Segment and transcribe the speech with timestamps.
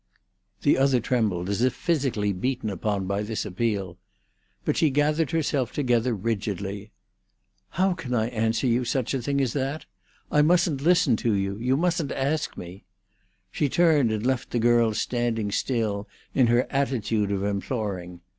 [0.63, 3.99] The other trembled, as if physically beaten upon by this appeal.
[4.65, 6.89] But she gathered herself together rigidly.
[7.77, 9.85] "How can I answer you such a thing as that?
[10.31, 12.83] I mustn't listen to you; you mustn't ask me."
[13.51, 18.21] She turned and left the girl standing still in her attitude of imploring.